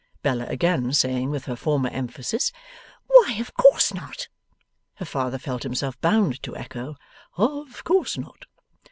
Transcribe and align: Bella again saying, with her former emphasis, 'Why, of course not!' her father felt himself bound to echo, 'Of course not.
Bella 0.23 0.47
again 0.47 0.93
saying, 0.93 1.29
with 1.29 1.45
her 1.45 1.55
former 1.55 1.89
emphasis, 1.89 2.51
'Why, 3.05 3.37
of 3.39 3.53
course 3.53 3.93
not!' 3.93 4.29
her 4.95 5.05
father 5.05 5.37
felt 5.37 5.61
himself 5.61 6.01
bound 6.01 6.41
to 6.41 6.55
echo, 6.57 6.95
'Of 7.37 7.83
course 7.83 8.17
not. 8.17 8.45